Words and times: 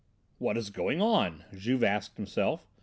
"What 0.39 0.57
is 0.57 0.71
going 0.71 0.99
on?" 0.99 1.45
Juve 1.55 1.83
asked 1.83 2.17
himself. 2.17 2.67